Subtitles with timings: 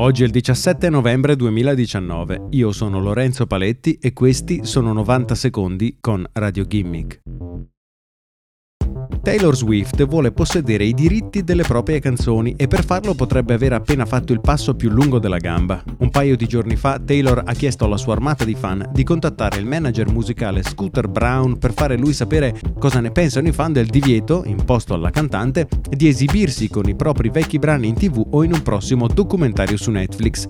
[0.00, 5.96] Oggi è il 17 novembre 2019, io sono Lorenzo Paletti e questi sono 90 secondi
[6.00, 7.20] con Radio Gimmick.
[9.28, 14.06] Taylor Swift vuole possedere i diritti delle proprie canzoni e per farlo potrebbe aver appena
[14.06, 15.84] fatto il passo più lungo della gamba.
[15.98, 19.58] Un paio di giorni fa Taylor ha chiesto alla sua armata di fan di contattare
[19.58, 23.88] il manager musicale Scooter Brown per fare lui sapere cosa ne pensano i fan del
[23.88, 28.54] divieto, imposto alla cantante, di esibirsi con i propri vecchi brani in tv o in
[28.54, 30.46] un prossimo documentario su Netflix.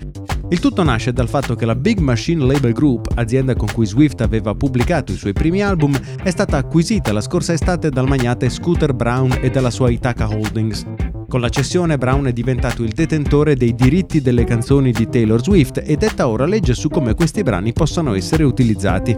[0.50, 4.23] Il tutto nasce dal fatto che la Big Machine Label Group, azienda con cui Swift
[4.23, 8.95] aveva pubblicato i suoi primi album, è stata acquisita la scorsa estate dal magnate Scooter
[8.95, 10.87] Brown e dalla sua Ithaca Holdings.
[11.28, 15.82] Con la cessione Brown è diventato il detentore dei diritti delle canzoni di Taylor Swift
[15.84, 19.14] e detta ora legge su come questi brani possano essere utilizzati.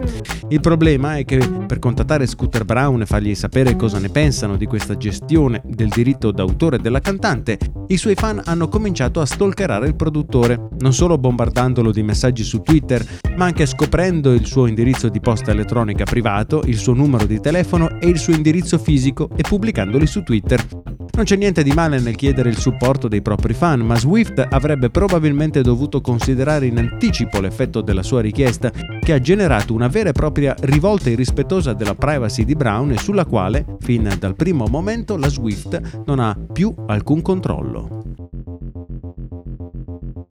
[0.49, 4.65] Il problema è che per contattare Scooter Brown e fargli sapere cosa ne pensano di
[4.65, 9.95] questa gestione del diritto d'autore della cantante, i suoi fan hanno cominciato a stalkerare il
[9.95, 13.05] produttore, non solo bombardandolo di messaggi su Twitter,
[13.37, 17.99] ma anche scoprendo il suo indirizzo di posta elettronica privato, il suo numero di telefono
[18.01, 20.65] e il suo indirizzo fisico e pubblicandoli su Twitter.
[21.13, 24.89] Non c'è niente di male nel chiedere il supporto dei propri fan, ma Swift avrebbe
[24.89, 30.13] probabilmente dovuto considerare in anticipo l'effetto della sua richiesta, che ha generato una vera e
[30.13, 35.29] propria rivolta irrispettosa della privacy di Brown e sulla quale, fin dal primo momento, la
[35.29, 38.00] Swift non ha più alcun controllo.